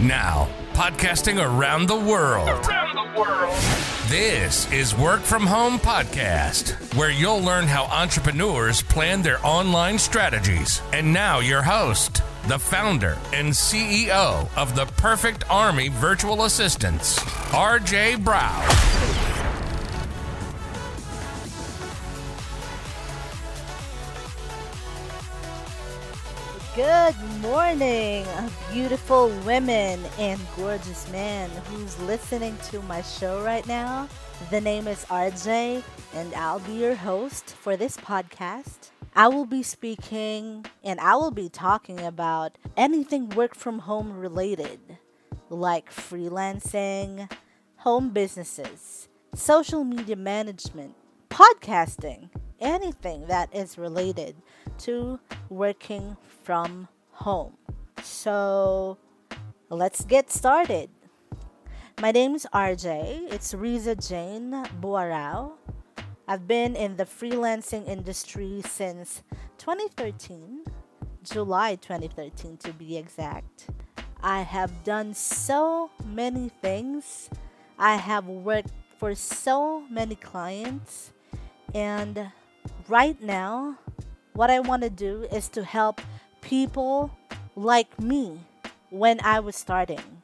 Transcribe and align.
Now, 0.00 0.48
podcasting 0.74 1.44
around 1.44 1.88
the 1.88 1.96
world. 1.96 2.48
Around 2.48 2.94
the 2.94 3.20
world. 3.20 3.56
This 4.06 4.70
is 4.70 4.94
Work 4.94 5.22
From 5.22 5.44
Home 5.44 5.76
Podcast, 5.76 6.94
where 6.94 7.10
you'll 7.10 7.40
learn 7.40 7.66
how 7.66 7.86
entrepreneurs 7.86 8.80
plan 8.80 9.22
their 9.22 9.44
online 9.44 9.98
strategies. 9.98 10.82
And 10.92 11.12
now, 11.12 11.40
your 11.40 11.62
host, 11.62 12.22
the 12.46 12.60
founder 12.60 13.18
and 13.32 13.48
CEO 13.48 14.48
of 14.56 14.76
the 14.76 14.86
Perfect 14.86 15.42
Army 15.50 15.88
Virtual 15.88 16.44
Assistants, 16.44 17.18
RJ 17.50 18.18
Buarao. 18.18 18.97
Good 26.78 27.16
morning, 27.40 28.24
beautiful 28.72 29.30
women 29.44 30.00
and 30.16 30.40
gorgeous 30.56 31.10
men 31.10 31.50
who's 31.64 32.00
listening 32.02 32.56
to 32.70 32.80
my 32.82 33.02
show 33.02 33.42
right 33.42 33.66
now. 33.66 34.08
The 34.52 34.60
name 34.60 34.86
is 34.86 35.04
RJ, 35.06 35.82
and 36.14 36.34
I'll 36.34 36.60
be 36.60 36.74
your 36.74 36.94
host 36.94 37.56
for 37.56 37.76
this 37.76 37.96
podcast. 37.96 38.90
I 39.16 39.26
will 39.26 39.44
be 39.44 39.64
speaking 39.64 40.66
and 40.84 41.00
I 41.00 41.16
will 41.16 41.32
be 41.32 41.48
talking 41.48 41.98
about 41.98 42.56
anything 42.76 43.30
work 43.30 43.56
from 43.56 43.80
home 43.80 44.16
related, 44.16 44.78
like 45.50 45.92
freelancing, 45.92 47.28
home 47.78 48.10
businesses, 48.10 49.08
social 49.34 49.82
media 49.82 50.14
management, 50.14 50.94
podcasting, 51.28 52.30
anything 52.60 53.26
that 53.26 53.52
is 53.52 53.78
related 53.78 54.36
to 54.78 55.20
working 55.48 56.16
from 56.42 56.88
home. 57.12 57.54
So 58.02 58.98
let's 59.70 60.04
get 60.04 60.30
started. 60.30 60.90
My 62.00 62.12
name 62.12 62.34
is 62.34 62.46
RJ. 62.54 63.32
It's 63.32 63.54
Riza 63.54 63.96
Jane 63.96 64.52
Buarao. 64.80 65.52
I've 66.28 66.46
been 66.46 66.76
in 66.76 66.96
the 66.96 67.04
freelancing 67.04 67.88
industry 67.88 68.62
since 68.64 69.22
2013, 69.58 70.64
July 71.24 71.74
2013 71.74 72.58
to 72.58 72.72
be 72.72 72.96
exact. 72.96 73.68
I 74.22 74.42
have 74.42 74.84
done 74.84 75.14
so 75.14 75.90
many 76.04 76.50
things. 76.60 77.30
I 77.78 77.96
have 77.96 78.26
worked 78.26 78.72
for 78.98 79.14
so 79.14 79.82
many 79.88 80.16
clients. 80.16 81.12
And 81.74 82.30
right 82.88 83.20
now, 83.22 83.78
what 84.38 84.50
I 84.50 84.60
want 84.60 84.84
to 84.84 84.90
do 84.90 85.26
is 85.32 85.48
to 85.48 85.64
help 85.64 86.00
people 86.42 87.10
like 87.56 87.98
me 87.98 88.38
when 88.88 89.18
I 89.24 89.40
was 89.40 89.56
starting. 89.56 90.22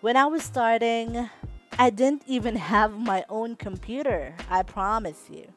When 0.00 0.16
I 0.16 0.26
was 0.26 0.42
starting, 0.42 1.30
I 1.78 1.90
didn't 1.90 2.24
even 2.26 2.56
have 2.56 2.98
my 2.98 3.24
own 3.28 3.54
computer, 3.54 4.34
I 4.50 4.64
promise 4.64 5.30
you. 5.30 5.52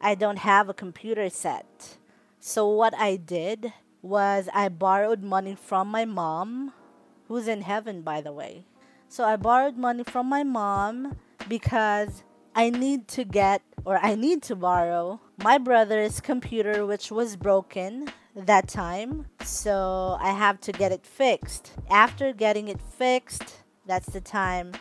I 0.00 0.16
don't 0.16 0.38
have 0.38 0.68
a 0.68 0.74
computer 0.74 1.30
set. 1.30 1.98
So, 2.40 2.66
what 2.66 2.94
I 2.98 3.14
did 3.14 3.72
was 4.02 4.48
I 4.52 4.68
borrowed 4.68 5.22
money 5.22 5.54
from 5.54 5.86
my 5.86 6.04
mom, 6.04 6.72
who's 7.28 7.46
in 7.46 7.62
heaven, 7.62 8.02
by 8.02 8.22
the 8.22 8.32
way. 8.32 8.64
So, 9.08 9.22
I 9.22 9.36
borrowed 9.36 9.76
money 9.76 10.02
from 10.02 10.26
my 10.26 10.42
mom 10.42 11.16
because 11.48 12.24
I 12.56 12.70
need 12.70 13.06
to 13.14 13.22
get 13.22 13.62
or 13.84 13.98
I 13.98 14.16
need 14.16 14.42
to 14.50 14.56
borrow 14.56 15.20
my 15.42 15.58
brother's 15.58 16.20
computer, 16.20 16.86
which 16.86 17.10
was 17.10 17.36
broken 17.36 18.08
that 18.34 18.68
time. 18.68 19.26
So 19.42 20.16
I 20.20 20.30
have 20.30 20.60
to 20.62 20.72
get 20.72 20.92
it 20.92 21.04
fixed. 21.04 21.72
After 21.90 22.32
getting 22.32 22.68
it 22.68 22.80
fixed, 22.80 23.62
that's 23.86 24.08
the 24.10 24.20
time 24.20 24.72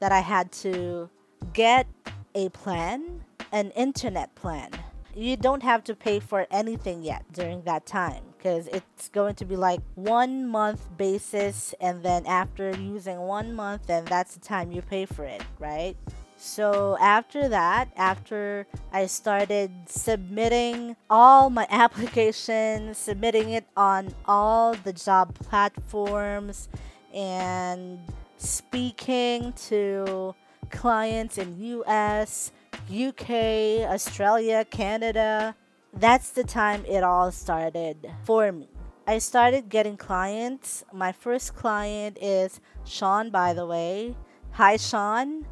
that 0.00 0.12
I 0.12 0.20
had 0.20 0.52
to 0.52 1.10
get 1.52 1.86
a 2.34 2.48
plan, 2.50 3.24
an 3.52 3.70
internet 3.72 4.34
plan. 4.34 4.70
You 5.14 5.36
don't 5.36 5.62
have 5.62 5.82
to 5.84 5.94
pay 5.94 6.20
for 6.20 6.46
anything 6.50 7.02
yet 7.02 7.24
during 7.32 7.62
that 7.62 7.84
time 7.84 8.22
because 8.36 8.68
it's 8.68 9.08
going 9.10 9.34
to 9.34 9.44
be 9.44 9.56
like 9.56 9.80
one 9.94 10.46
month 10.46 10.88
basis, 10.96 11.74
and 11.80 12.02
then 12.02 12.24
after 12.26 12.70
using 12.70 13.18
one 13.18 13.52
month, 13.52 13.86
then 13.86 14.04
that's 14.06 14.34
the 14.34 14.40
time 14.40 14.72
you 14.72 14.80
pay 14.80 15.04
for 15.04 15.24
it, 15.24 15.42
right? 15.58 15.96
So 16.42 16.96
after 16.98 17.50
that, 17.50 17.90
after 17.96 18.66
I 18.94 19.06
started 19.06 19.70
submitting 19.84 20.96
all 21.10 21.50
my 21.50 21.66
applications, 21.70 22.96
submitting 22.96 23.50
it 23.50 23.66
on 23.76 24.14
all 24.24 24.72
the 24.72 24.94
job 24.94 25.34
platforms, 25.34 26.70
and 27.12 27.98
speaking 28.38 29.52
to 29.68 30.34
clients 30.70 31.36
in 31.36 31.60
US, 31.60 32.52
UK, 32.90 33.84
Australia, 33.84 34.64
Canada, 34.64 35.54
that's 35.92 36.30
the 36.30 36.44
time 36.44 36.86
it 36.86 37.04
all 37.04 37.30
started 37.30 38.10
for 38.24 38.50
me. 38.50 38.70
I 39.06 39.18
started 39.18 39.68
getting 39.68 39.98
clients. 39.98 40.84
My 40.90 41.12
first 41.12 41.54
client 41.54 42.16
is 42.18 42.60
Sean, 42.86 43.28
by 43.28 43.52
the 43.52 43.66
way. 43.66 44.16
Hi, 44.52 44.78
Sean. 44.78 45.44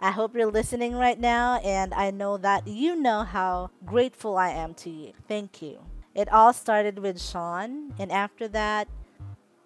I 0.00 0.12
hope 0.12 0.36
you're 0.36 0.50
listening 0.50 0.94
right 0.94 1.18
now, 1.18 1.56
and 1.64 1.92
I 1.92 2.12
know 2.12 2.36
that 2.36 2.68
you 2.68 2.94
know 2.94 3.24
how 3.24 3.70
grateful 3.84 4.36
I 4.36 4.50
am 4.50 4.74
to 4.74 4.90
you. 4.90 5.12
Thank 5.26 5.60
you. 5.60 5.80
It 6.14 6.32
all 6.32 6.52
started 6.52 7.00
with 7.00 7.20
Sean, 7.20 7.94
and 7.98 8.12
after 8.12 8.46
that, 8.48 8.86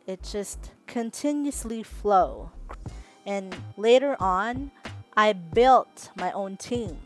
it 0.07 0.23
just 0.23 0.71
continuously 0.87 1.83
flow. 1.83 2.51
And 3.27 3.55
later 3.77 4.17
on, 4.19 4.71
I 5.15 5.35
built 5.35 6.09
my 6.17 6.33
own 6.33 6.57
team. 6.57 6.99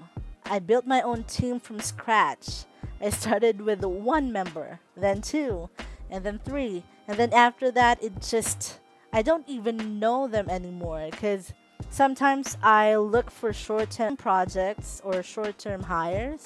I 0.44 0.60
built 0.60 0.86
my 0.86 1.02
own 1.02 1.24
team 1.24 1.58
from 1.58 1.80
scratch. 1.80 2.64
I 3.00 3.10
started 3.10 3.60
with 3.60 3.84
one 3.84 4.30
member, 4.30 4.78
then 4.96 5.20
two, 5.20 5.68
and 6.10 6.22
then 6.22 6.38
three. 6.44 6.84
And 7.08 7.18
then 7.18 7.32
after 7.32 7.72
that, 7.72 8.00
it 8.00 8.22
just, 8.22 8.78
I 9.12 9.22
don't 9.22 9.48
even 9.48 9.98
know 9.98 10.28
them 10.28 10.48
anymore 10.48 11.08
because 11.10 11.52
Sometimes 11.90 12.56
I 12.62 12.96
look 12.96 13.30
for 13.30 13.52
short 13.52 13.90
term 13.90 14.16
projects 14.16 15.00
or 15.04 15.22
short 15.22 15.58
term 15.58 15.84
hires, 15.84 16.44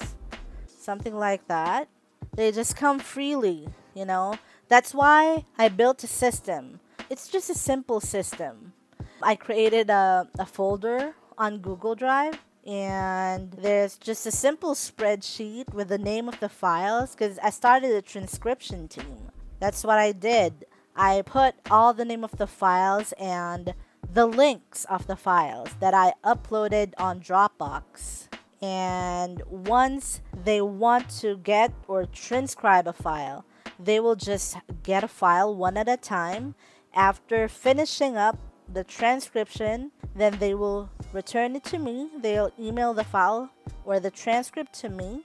something 0.65 1.15
like 1.15 1.47
that. 1.47 1.87
They 2.35 2.51
just 2.51 2.75
come 2.75 2.99
freely, 2.99 3.67
you 3.93 4.05
know. 4.05 4.35
That's 4.69 4.93
why 4.93 5.45
I 5.57 5.67
built 5.67 6.03
a 6.03 6.07
system. 6.07 6.79
It's 7.09 7.27
just 7.27 7.49
a 7.49 7.55
simple 7.55 7.99
system. 7.99 8.73
I 9.21 9.35
created 9.35 9.89
a, 9.89 10.27
a 10.39 10.45
folder 10.45 11.13
on 11.37 11.57
Google 11.57 11.95
Drive 11.95 12.39
and 12.65 13.51
there's 13.51 13.97
just 13.97 14.25
a 14.25 14.31
simple 14.31 14.75
spreadsheet 14.75 15.73
with 15.73 15.89
the 15.89 15.97
name 15.97 16.29
of 16.29 16.39
the 16.39 16.49
files 16.49 17.11
because 17.11 17.39
I 17.39 17.49
started 17.49 17.91
a 17.91 18.01
transcription 18.01 18.87
team. 18.87 19.31
That's 19.59 19.83
what 19.83 19.97
I 19.97 20.11
did. 20.11 20.65
I 20.95 21.23
put 21.23 21.55
all 21.69 21.93
the 21.93 22.05
name 22.05 22.23
of 22.23 22.37
the 22.37 22.47
files 22.47 23.13
and 23.13 23.73
the 24.13 24.25
links 24.25 24.83
of 24.85 25.07
the 25.07 25.15
files 25.15 25.69
that 25.79 25.93
I 25.93 26.13
uploaded 26.23 26.93
on 26.97 27.21
Dropbox. 27.21 28.27
And 28.61 29.41
once 29.49 30.21
they 30.43 30.61
want 30.61 31.09
to 31.21 31.37
get 31.37 31.73
or 31.87 32.05
transcribe 32.05 32.87
a 32.87 32.93
file, 32.93 33.45
they 33.79 33.99
will 33.99 34.15
just 34.15 34.57
get 34.83 35.03
a 35.03 35.07
file 35.07 35.55
one 35.55 35.77
at 35.77 35.87
a 35.87 35.97
time. 35.97 36.55
After 36.93 37.47
finishing 37.47 38.17
up 38.17 38.37
the 38.71 38.83
transcription, 38.83 39.91
then 40.13 40.37
they 40.39 40.53
will 40.53 40.89
return 41.13 41.55
it 41.55 41.63
to 41.65 41.79
me. 41.79 42.09
They'll 42.21 42.51
email 42.59 42.93
the 42.93 43.05
file 43.05 43.49
or 43.85 43.99
the 43.99 44.11
transcript 44.11 44.73
to 44.81 44.89
me, 44.89 45.21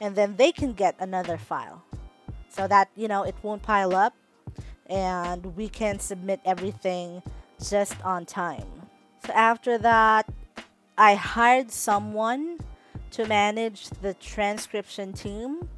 and 0.00 0.14
then 0.14 0.36
they 0.36 0.52
can 0.52 0.74
get 0.74 0.94
another 1.00 1.38
file 1.38 1.82
so 2.50 2.68
that 2.68 2.90
you 2.94 3.08
know 3.08 3.22
it 3.22 3.34
won't 3.42 3.62
pile 3.62 3.94
up 3.94 4.14
and 4.88 5.56
we 5.56 5.68
can 5.68 5.98
submit 5.98 6.40
everything 6.44 7.22
just 7.62 8.00
on 8.04 8.26
time. 8.26 8.88
So 9.26 9.32
after 9.32 9.78
that, 9.78 10.28
I 10.98 11.14
hired 11.14 11.70
someone 11.70 12.58
to 13.12 13.26
manage 13.26 13.88
the 14.02 14.14
transcription 14.14 15.12
team. 15.12 15.68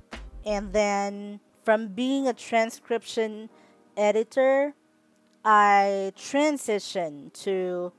And 0.44 0.72
then 0.72 1.40
from 1.64 1.88
being 1.88 2.26
a 2.26 2.32
transcription 2.32 3.50
editor, 3.96 4.74
I 5.44 6.12
transitioned 6.16 7.32
to 7.44 7.92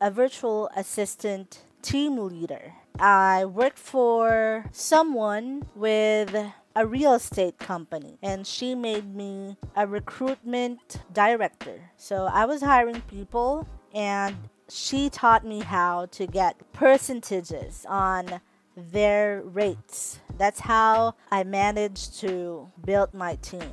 a 0.00 0.10
virtual 0.10 0.70
assistant 0.76 1.62
team 1.82 2.16
leader. 2.18 2.74
I 2.98 3.44
worked 3.44 3.78
for 3.78 4.66
someone 4.72 5.66
with 5.74 6.34
a 6.76 6.86
real 6.86 7.14
estate 7.14 7.58
company 7.58 8.18
and 8.22 8.46
she 8.46 8.74
made 8.74 9.14
me 9.14 9.56
a 9.74 9.86
recruitment 9.86 10.98
director. 11.10 11.90
So 11.96 12.28
I 12.30 12.44
was 12.44 12.62
hiring 12.62 13.00
people 13.02 13.66
and 13.94 14.36
she 14.68 15.08
taught 15.08 15.44
me 15.44 15.60
how 15.60 16.06
to 16.06 16.26
get 16.26 16.70
percentages 16.74 17.86
on 17.88 18.42
their 18.76 19.40
rates. 19.42 20.18
That's 20.36 20.60
how 20.60 21.14
I 21.30 21.44
managed 21.44 22.20
to 22.20 22.70
build 22.84 23.14
my 23.14 23.36
team. 23.36 23.72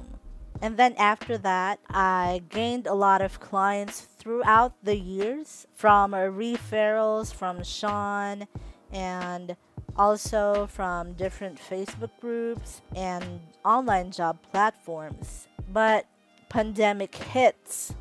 And 0.62 0.78
then 0.78 0.94
after 0.98 1.38
that, 1.40 1.80
I 1.90 2.42
gained 2.48 2.88
a 2.88 2.94
lot 2.94 3.22
of 3.22 3.42
clients 3.42 4.08
throughout 4.18 4.82
the 4.82 4.96
years 4.96 5.68
from 5.74 6.14
referrals 6.14 7.34
from 7.34 7.66
Sean 7.66 8.48
and 8.94 9.58
also 9.96 10.68
from 10.68 11.14
different 11.14 11.60
Facebook 11.60 12.12
groups 12.20 12.82
and 12.96 13.42
online 13.64 14.12
job 14.12 14.38
platforms. 14.52 15.48
But 15.72 16.06
pandemic 16.50 17.16
hits 17.16 17.96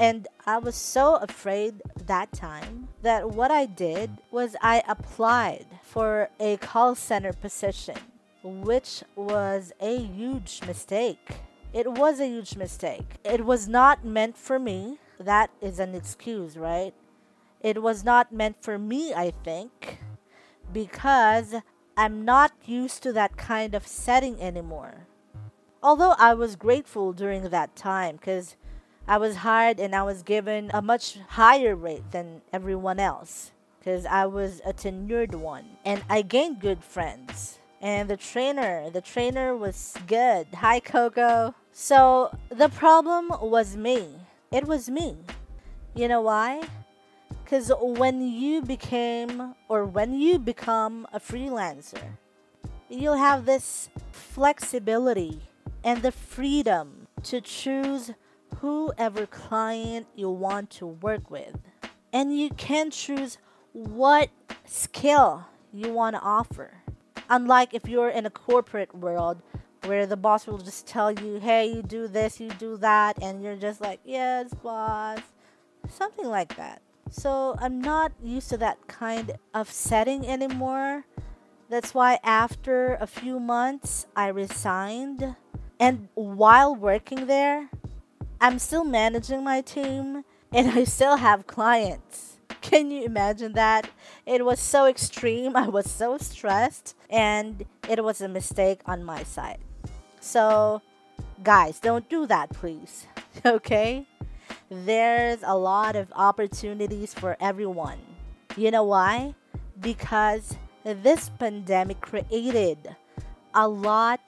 and 0.00 0.26
I 0.44 0.58
was 0.58 0.74
so 0.74 1.16
afraid 1.16 1.80
that 2.06 2.32
time 2.32 2.88
that 3.02 3.30
what 3.30 3.52
I 3.52 3.66
did 3.66 4.10
was 4.32 4.56
I 4.60 4.82
applied 4.88 5.66
for 5.82 6.30
a 6.40 6.56
call 6.56 6.96
center 6.96 7.32
position, 7.32 7.96
which 8.42 9.04
was 9.14 9.72
a 9.80 9.98
huge 9.98 10.62
mistake. 10.66 11.36
It 11.72 11.92
was 11.92 12.18
a 12.18 12.26
huge 12.26 12.56
mistake. 12.56 13.18
It 13.24 13.44
was 13.44 13.68
not 13.68 14.04
meant 14.04 14.36
for 14.36 14.58
me. 14.58 14.98
That 15.20 15.50
is 15.60 15.78
an 15.78 15.94
excuse, 15.94 16.56
right? 16.56 16.92
It 17.60 17.80
was 17.80 18.04
not 18.04 18.32
meant 18.32 18.56
for 18.60 18.78
me, 18.78 19.14
I 19.14 19.32
think, 19.44 20.00
because 20.72 21.54
I'm 21.96 22.24
not 22.24 22.52
used 22.64 23.02
to 23.04 23.12
that 23.12 23.36
kind 23.36 23.74
of 23.74 23.86
setting 23.86 24.40
anymore. 24.40 25.06
Although 25.82 26.14
I 26.18 26.34
was 26.34 26.56
grateful 26.56 27.12
during 27.12 27.42
that 27.50 27.76
time 27.76 28.16
because 28.16 28.56
I 29.06 29.18
was 29.18 29.36
hired 29.36 29.78
and 29.78 29.94
I 29.94 30.02
was 30.02 30.22
given 30.22 30.70
a 30.72 30.80
much 30.80 31.18
higher 31.28 31.76
rate 31.76 32.10
than 32.10 32.40
everyone 32.52 32.98
else 32.98 33.52
because 33.78 34.06
I 34.06 34.24
was 34.26 34.62
a 34.64 34.72
tenured 34.72 35.34
one 35.34 35.64
and 35.84 36.02
I 36.08 36.22
gained 36.22 36.60
good 36.60 36.82
friends. 36.82 37.58
And 37.82 38.08
the 38.08 38.16
trainer, 38.16 38.88
the 38.88 39.02
trainer 39.02 39.54
was 39.54 39.94
good. 40.06 40.46
Hi, 40.54 40.80
Coco. 40.80 41.54
So 41.70 42.34
the 42.48 42.70
problem 42.70 43.28
was 43.42 43.76
me. 43.76 44.08
It 44.50 44.66
was 44.66 44.88
me. 44.88 45.18
You 45.94 46.08
know 46.08 46.22
why? 46.22 46.62
Because 47.54 47.70
when 47.80 48.20
you 48.20 48.62
became 48.62 49.54
or 49.68 49.84
when 49.84 50.12
you 50.12 50.40
become 50.40 51.06
a 51.12 51.20
freelancer, 51.20 52.02
you'll 52.90 53.14
have 53.14 53.46
this 53.46 53.90
flexibility 54.10 55.40
and 55.84 56.02
the 56.02 56.10
freedom 56.10 57.06
to 57.22 57.40
choose 57.40 58.10
whoever 58.56 59.26
client 59.26 60.08
you 60.16 60.30
want 60.30 60.68
to 60.70 60.86
work 60.88 61.30
with. 61.30 61.56
And 62.12 62.36
you 62.36 62.50
can 62.50 62.90
choose 62.90 63.38
what 63.72 64.30
skill 64.64 65.46
you 65.72 65.92
want 65.92 66.16
to 66.16 66.22
offer. 66.22 66.78
Unlike 67.30 67.72
if 67.72 67.86
you're 67.86 68.08
in 68.08 68.26
a 68.26 68.30
corporate 68.30 68.92
world 68.96 69.40
where 69.84 70.06
the 70.06 70.16
boss 70.16 70.48
will 70.48 70.58
just 70.58 70.88
tell 70.88 71.12
you, 71.12 71.38
hey, 71.38 71.66
you 71.66 71.84
do 71.84 72.08
this, 72.08 72.40
you 72.40 72.50
do 72.58 72.76
that, 72.78 73.22
and 73.22 73.44
you're 73.44 73.54
just 73.54 73.80
like, 73.80 74.00
yes, 74.04 74.52
boss. 74.54 75.20
Something 75.88 76.26
like 76.26 76.56
that. 76.56 76.82
So 77.14 77.54
I'm 77.60 77.80
not 77.80 78.10
used 78.20 78.50
to 78.50 78.56
that 78.56 78.88
kind 78.88 79.38
of 79.54 79.70
setting 79.70 80.26
anymore. 80.26 81.04
That's 81.70 81.94
why 81.94 82.18
after 82.24 82.94
a 82.96 83.06
few 83.06 83.38
months, 83.38 84.06
I 84.16 84.28
resigned. 84.28 85.36
And 85.78 86.08
while 86.14 86.74
working 86.74 87.26
there, 87.26 87.70
I'm 88.40 88.58
still 88.58 88.84
managing 88.84 89.44
my 89.44 89.60
team 89.60 90.24
and 90.52 90.72
I 90.72 90.82
still 90.82 91.18
have 91.18 91.46
clients. 91.46 92.38
Can 92.60 92.90
you 92.90 93.04
imagine 93.04 93.52
that? 93.52 93.88
It 94.26 94.44
was 94.44 94.58
so 94.58 94.86
extreme. 94.86 95.54
I 95.54 95.68
was 95.68 95.88
so 95.88 96.18
stressed 96.18 96.96
and 97.08 97.64
it 97.88 98.02
was 98.02 98.22
a 98.22 98.28
mistake 98.28 98.80
on 98.86 99.04
my 99.04 99.22
side. 99.22 99.60
So, 100.18 100.82
guys, 101.44 101.78
don't 101.78 102.08
do 102.10 102.26
that, 102.26 102.50
please. 102.50 103.06
Okay? 103.46 104.06
There's 104.70 105.40
a 105.44 105.56
lot 105.56 105.94
of 105.94 106.12
opportunities 106.16 107.12
for 107.12 107.36
everyone. 107.40 107.98
You 108.56 108.70
know 108.70 108.84
why? 108.84 109.34
Because 109.80 110.56
this 110.84 111.30
pandemic 111.38 112.00
created 112.00 112.96
a 113.54 113.68
lot 113.68 114.20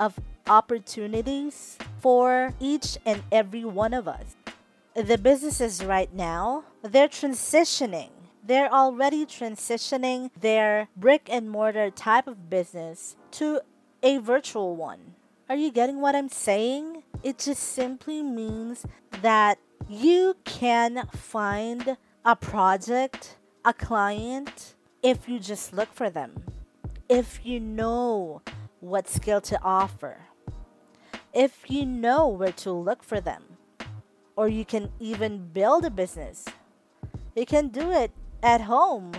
of 0.00 0.18
opportunities 0.46 1.78
for 2.00 2.52
each 2.60 2.98
and 3.06 3.22
every 3.30 3.64
one 3.64 3.94
of 3.94 4.08
us. 4.08 4.36
The 4.94 5.18
businesses 5.18 5.84
right 5.84 6.12
now, 6.12 6.64
they're 6.82 7.08
transitioning. 7.08 8.10
They're 8.46 8.72
already 8.72 9.24
transitioning 9.24 10.30
their 10.38 10.88
brick 10.96 11.28
and 11.30 11.50
mortar 11.50 11.90
type 11.90 12.26
of 12.26 12.50
business 12.50 13.16
to 13.32 13.60
a 14.02 14.18
virtual 14.18 14.76
one. 14.76 15.14
Are 15.48 15.56
you 15.56 15.70
getting 15.70 16.00
what 16.00 16.14
I'm 16.14 16.28
saying? 16.28 17.02
It 17.22 17.38
just 17.38 17.62
simply 17.62 18.22
means 18.22 18.84
that 19.22 19.58
you 19.88 20.36
can 20.44 21.06
find 21.08 21.96
a 22.24 22.36
project, 22.36 23.36
a 23.64 23.72
client, 23.72 24.74
if 25.02 25.28
you 25.28 25.38
just 25.38 25.72
look 25.72 25.92
for 25.92 26.10
them. 26.10 26.44
If 27.08 27.40
you 27.44 27.60
know 27.60 28.42
what 28.80 29.08
skill 29.08 29.40
to 29.42 29.62
offer 29.62 30.18
if 31.34 31.68
you 31.68 31.84
know 31.84 32.28
where 32.28 32.52
to 32.52 32.70
look 32.70 33.02
for 33.02 33.20
them. 33.20 33.42
Or 34.36 34.48
you 34.48 34.64
can 34.64 34.90
even 35.00 35.48
build 35.52 35.84
a 35.84 35.90
business. 35.90 36.44
You 37.34 37.44
can 37.44 37.68
do 37.68 37.90
it 37.90 38.12
at 38.42 38.62
home. 38.62 39.12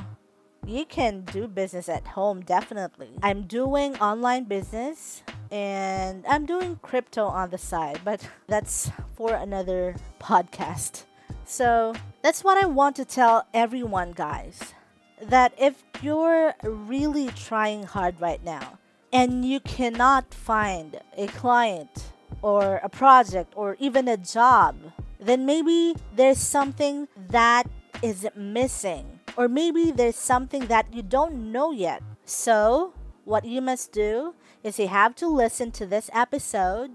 You 0.65 0.85
can 0.85 1.21
do 1.21 1.47
business 1.47 1.87
at 1.89 2.07
home, 2.07 2.41
definitely. 2.41 3.11
I'm 3.21 3.43
doing 3.43 3.95
online 3.97 4.45
business 4.45 5.21
and 5.51 6.25
I'm 6.27 6.45
doing 6.45 6.79
crypto 6.81 7.25
on 7.25 7.49
the 7.49 7.57
side, 7.57 7.99
but 8.03 8.27
that's 8.47 8.91
for 9.15 9.33
another 9.33 9.95
podcast. 10.19 11.03
So 11.45 11.93
that's 12.21 12.43
what 12.43 12.61
I 12.63 12.67
want 12.67 12.95
to 12.97 13.05
tell 13.05 13.45
everyone, 13.53 14.11
guys. 14.13 14.73
That 15.21 15.53
if 15.57 15.83
you're 16.01 16.53
really 16.63 17.27
trying 17.29 17.83
hard 17.83 18.19
right 18.19 18.43
now, 18.43 18.79
and 19.13 19.45
you 19.45 19.61
cannot 19.61 20.33
find 20.33 20.99
a 21.15 21.27
client 21.27 22.11
or 22.41 22.81
a 22.83 22.89
project 22.89 23.53
or 23.55 23.77
even 23.79 24.09
a 24.09 24.17
job, 24.17 24.75
then 25.19 25.45
maybe 25.45 25.95
there's 26.15 26.37
something 26.37 27.07
that 27.29 27.63
is 28.01 28.27
missing. 28.35 29.19
Or 29.37 29.47
maybe 29.47 29.91
there's 29.91 30.15
something 30.17 30.67
that 30.67 30.93
you 30.93 31.01
don't 31.01 31.51
know 31.51 31.71
yet. 31.71 32.03
So, 32.25 32.93
what 33.23 33.45
you 33.45 33.61
must 33.61 33.91
do 33.91 34.33
is 34.65 34.79
you 34.79 34.87
have 34.87 35.13
to 35.13 35.27
listen 35.27 35.69
to 35.69 35.85
this 35.85 36.09
episode 36.11 36.89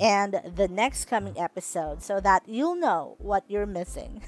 and 0.00 0.40
the 0.56 0.66
next 0.66 1.04
coming 1.04 1.38
episode 1.38 2.02
so 2.02 2.18
that 2.18 2.42
you'll 2.48 2.74
know 2.74 3.14
what 3.18 3.44
you're 3.46 3.64
missing. 3.64 4.24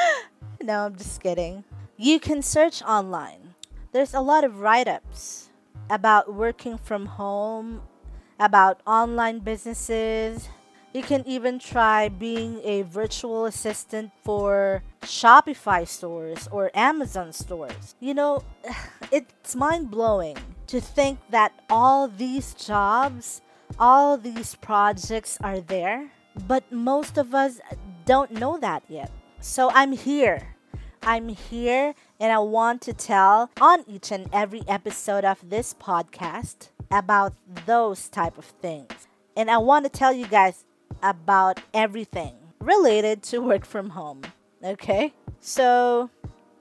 no, 0.62 0.86
I'm 0.86 0.96
just 0.96 1.22
kidding. 1.22 1.64
You 1.98 2.18
can 2.18 2.40
search 2.40 2.80
online. 2.80 3.54
There's 3.92 4.14
a 4.14 4.22
lot 4.22 4.44
of 4.44 4.60
write 4.60 4.88
ups 4.88 5.50
about 5.90 6.32
working 6.32 6.78
from 6.78 7.04
home, 7.20 7.82
about 8.38 8.80
online 8.86 9.40
businesses. 9.40 10.48
You 10.92 11.02
can 11.02 11.22
even 11.26 11.58
try 11.58 12.08
being 12.08 12.60
a 12.64 12.82
virtual 12.82 13.46
assistant 13.46 14.10
for 14.24 14.82
Shopify 15.02 15.86
stores 15.86 16.48
or 16.50 16.70
Amazon 16.74 17.32
stores. 17.32 17.94
You 18.00 18.14
know, 18.14 18.44
it's 19.12 19.54
mind 19.54 19.90
blowing 19.90 20.36
to 20.66 20.80
think 20.80 21.18
that 21.30 21.52
all 21.70 22.08
these 22.08 22.54
jobs, 22.54 23.40
all 23.78 24.16
these 24.16 24.56
projects 24.56 25.38
are 25.42 25.60
there, 25.60 26.10
but 26.48 26.70
most 26.72 27.18
of 27.18 27.34
us 27.34 27.60
don't 28.04 28.32
know 28.32 28.58
that 28.58 28.82
yet. 28.88 29.10
So 29.40 29.70
I'm 29.72 29.92
here 29.92 30.56
I'm 31.02 31.28
here 31.28 31.94
and 32.18 32.30
I 32.30 32.38
want 32.40 32.82
to 32.82 32.92
tell 32.92 33.50
on 33.60 33.84
each 33.86 34.12
and 34.12 34.28
every 34.32 34.62
episode 34.68 35.24
of 35.24 35.38
this 35.48 35.74
podcast 35.74 36.68
about 36.90 37.32
those 37.64 38.08
type 38.08 38.36
of 38.36 38.44
things. 38.44 39.08
And 39.34 39.50
I 39.50 39.58
want 39.58 39.86
to 39.86 39.88
tell 39.88 40.12
you 40.12 40.26
guys 40.26 40.66
about 41.02 41.60
everything 41.72 42.34
related 42.60 43.22
to 43.24 43.40
work 43.40 43.64
from 43.64 43.90
home. 43.90 44.22
Okay? 44.62 45.14
So, 45.40 46.10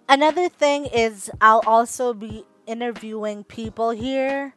another 0.08 0.50
thing 0.50 0.86
is 0.86 1.30
I'll 1.42 1.64
also 1.66 2.14
be 2.14 2.46
interviewing 2.66 3.44
people 3.44 3.90
here. 3.92 4.54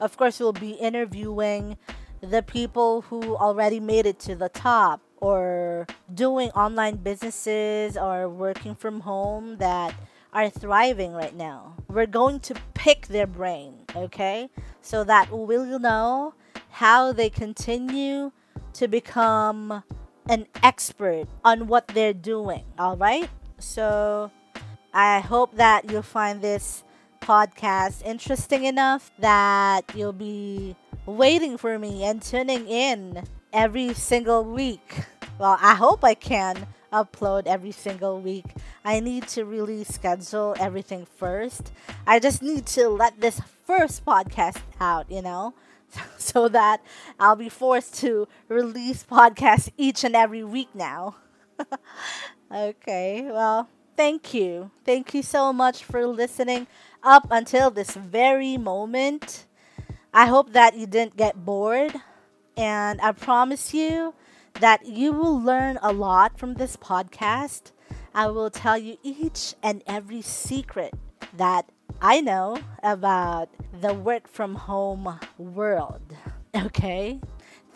Of 0.00 0.16
course, 0.16 0.40
we'll 0.40 0.52
be 0.52 0.72
interviewing 0.72 1.78
the 2.20 2.42
people 2.42 3.02
who 3.02 3.36
already 3.36 3.80
made 3.80 4.06
it 4.06 4.18
to 4.20 4.34
the 4.34 4.48
top 4.48 5.00
or 5.16 5.86
doing 6.12 6.50
online 6.50 6.96
businesses 6.96 7.96
or 7.96 8.28
working 8.28 8.74
from 8.74 9.00
home 9.00 9.56
that 9.58 9.94
are 10.32 10.50
thriving 10.50 11.12
right 11.12 11.36
now. 11.36 11.74
We're 11.88 12.06
going 12.06 12.40
to 12.40 12.54
pick 12.74 13.06
their 13.06 13.26
brain, 13.26 13.84
okay? 13.94 14.50
So 14.80 15.04
that 15.04 15.30
we'll 15.30 15.78
know 15.78 16.34
how 16.70 17.12
they 17.12 17.30
continue 17.30 18.32
to 18.74 18.88
become 18.88 19.82
an 20.28 20.46
expert 20.62 21.26
on 21.44 21.66
what 21.66 21.88
they're 21.88 22.12
doing, 22.12 22.64
all 22.78 22.96
right? 22.96 23.28
So 23.58 24.30
I 24.92 25.20
hope 25.20 25.56
that 25.56 25.90
you'll 25.90 26.02
find 26.02 26.42
this 26.42 26.84
podcast 27.20 28.04
interesting 28.04 28.64
enough 28.64 29.10
that 29.18 29.84
you'll 29.94 30.12
be 30.12 30.76
waiting 31.06 31.56
for 31.56 31.78
me 31.78 32.04
and 32.04 32.20
tuning 32.20 32.66
in 32.68 33.24
every 33.52 33.94
single 33.94 34.44
week. 34.44 35.04
Well, 35.38 35.56
I 35.60 35.74
hope 35.74 36.04
I 36.04 36.14
can 36.14 36.66
upload 36.92 37.46
every 37.46 37.72
single 37.72 38.20
week. 38.20 38.44
I 38.84 39.00
need 39.00 39.26
to 39.28 39.44
really 39.44 39.84
schedule 39.84 40.54
everything 40.60 41.06
first. 41.06 41.72
I 42.06 42.18
just 42.18 42.42
need 42.42 42.66
to 42.66 42.88
let 42.88 43.20
this 43.20 43.40
first 43.66 44.04
podcast 44.04 44.60
out, 44.80 45.10
you 45.10 45.22
know, 45.22 45.54
so 46.18 46.48
that 46.48 46.82
I'll 47.18 47.36
be 47.36 47.48
forced 47.48 47.94
to 48.00 48.28
release 48.48 49.04
podcasts 49.04 49.70
each 49.76 50.04
and 50.04 50.16
every 50.16 50.44
week 50.44 50.68
now. 50.74 51.16
okay, 52.54 53.28
well, 53.30 53.68
thank 53.96 54.34
you. 54.34 54.70
Thank 54.84 55.14
you 55.14 55.22
so 55.22 55.52
much 55.52 55.84
for 55.84 56.06
listening 56.06 56.66
up 57.02 57.26
until 57.30 57.70
this 57.70 57.94
very 57.94 58.56
moment. 58.56 59.46
I 60.14 60.26
hope 60.26 60.52
that 60.52 60.76
you 60.76 60.86
didn't 60.86 61.16
get 61.16 61.44
bored, 61.44 61.94
and 62.56 63.00
I 63.00 63.12
promise 63.12 63.72
you 63.72 64.14
that 64.60 64.84
you 64.84 65.12
will 65.12 65.40
learn 65.40 65.78
a 65.82 65.92
lot 65.92 66.38
from 66.38 66.54
this 66.54 66.76
podcast. 66.76 67.72
I 68.14 68.26
will 68.26 68.50
tell 68.50 68.76
you 68.76 68.98
each 69.02 69.54
and 69.62 69.82
every 69.86 70.20
secret 70.20 70.92
that 71.34 71.70
I 72.04 72.20
know 72.20 72.58
about 72.82 73.48
the 73.80 73.94
work 73.94 74.26
from 74.26 74.56
home 74.56 75.20
world. 75.38 76.02
Okay? 76.54 77.20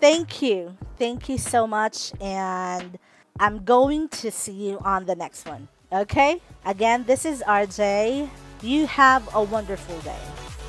Thank 0.01 0.43
you. 0.43 0.77
Thank 0.99 1.31
you 1.31 1.39
so 1.39 1.67
much. 1.67 2.13
And 2.21 2.99
I'm 3.41 3.65
going 3.65 4.09
to 4.21 4.31
see 4.31 4.53
you 4.53 4.79
on 4.81 5.07
the 5.07 5.15
next 5.15 5.49
one. 5.49 5.69
Okay? 5.91 6.43
Again, 6.65 7.05
this 7.07 7.25
is 7.25 7.43
RJ. 7.47 8.29
You 8.63 8.87
have 8.87 9.33
a 9.35 9.43
wonderful 9.43 9.99
day. 10.01 10.21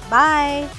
Bye. 0.10 0.70